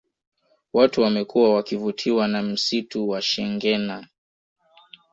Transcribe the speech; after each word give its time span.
Watu 0.73 1.01
wamekuwa 1.01 1.55
wakivutiwa 1.55 2.27
na 2.27 2.43
msitu 2.43 3.09
wa 3.09 3.21
shengena 3.21 4.07